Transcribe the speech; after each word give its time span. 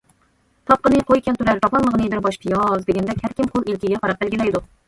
«تاپقىنى 0.69 1.01
قوي 1.09 1.21
كەلتۈرەر، 1.27 1.61
تاپالمىغىنى 1.65 2.09
بىر 2.15 2.23
باش 2.29 2.41
پىياز» 2.47 2.89
دېگەندەك، 2.89 3.23
ھەر 3.27 3.37
كىم 3.41 3.55
قول 3.55 3.71
ئىلكىگە 3.71 4.01
قاراپ 4.05 4.25
بەلگىلەيدۇ. 4.27 4.65